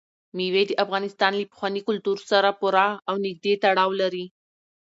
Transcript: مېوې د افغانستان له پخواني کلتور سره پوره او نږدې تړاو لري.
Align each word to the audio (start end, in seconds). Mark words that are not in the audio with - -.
مېوې 0.35 0.63
د 0.67 0.71
افغانستان 0.83 1.31
له 1.39 1.45
پخواني 1.51 1.81
کلتور 1.87 2.17
سره 2.31 2.49
پوره 2.59 2.87
او 3.09 3.15
نږدې 3.25 3.53
تړاو 3.63 3.91
لري. 4.01 4.25